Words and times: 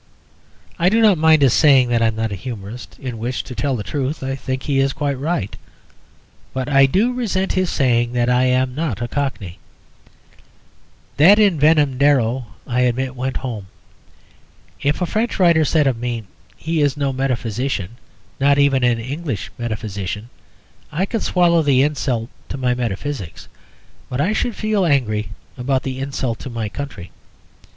I 0.79 0.89
do 0.89 0.99
not 0.99 1.19
mind 1.19 1.43
his 1.43 1.53
saying 1.53 1.89
that 1.89 2.01
I 2.01 2.07
am 2.07 2.15
not 2.15 2.31
a 2.31 2.35
humourist 2.35 2.97
in 2.97 3.19
which 3.19 3.43
(to 3.43 3.53
tell 3.53 3.75
the 3.75 3.83
truth) 3.83 4.23
I 4.23 4.33
think 4.33 4.63
he 4.63 4.79
is 4.79 4.93
quite 4.93 5.19
right. 5.19 5.55
But 6.55 6.67
I 6.69 6.87
do 6.87 7.13
resent 7.13 7.53
his 7.53 7.69
saying 7.69 8.13
that 8.13 8.27
I 8.27 8.45
am 8.45 8.73
not 8.73 8.99
a 8.99 9.07
Cockney. 9.07 9.59
That 11.17 11.37
envenomed 11.37 12.01
arrow, 12.01 12.47
I 12.65 12.79
admit, 12.79 13.15
went 13.15 13.37
home. 13.45 13.67
If 14.81 15.03
a 15.03 15.05
French 15.05 15.37
writer 15.37 15.63
said 15.63 15.85
of 15.85 15.99
me, 15.99 16.23
"He 16.57 16.81
is 16.81 16.97
no 16.97 17.13
metaphysician: 17.13 17.97
not 18.39 18.57
even 18.57 18.83
an 18.83 18.97
English 18.97 19.51
metaphysician," 19.59 20.31
I 20.91 21.05
could 21.05 21.21
swallow 21.21 21.61
the 21.61 21.83
insult 21.83 22.27
to 22.49 22.57
my 22.57 22.73
metaphysics, 22.73 23.47
but 24.09 24.19
I 24.19 24.33
should 24.33 24.55
feel 24.55 24.83
angry 24.83 25.29
about 25.59 25.83
the 25.83 25.99
insult 25.99 26.39
to 26.39 26.49
my 26.49 26.69
country. 26.69 27.11